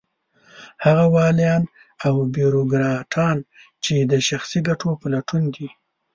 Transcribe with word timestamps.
هغه 0.83 1.05
واليان 1.15 1.63
او 2.05 2.13
بېروکراټان 2.33 3.37
چې 3.83 3.93
د 4.11 4.13
شخصي 4.27 4.59
ګټو 4.67 4.89
په 5.01 5.07
لټون 5.13 5.43
دي. 5.55 5.67